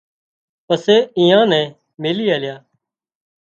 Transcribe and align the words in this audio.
پسي 0.67 0.97
ايئان 1.17 1.43
نين 1.51 1.67
ميلِي 2.01 2.25
آليا 2.35 2.55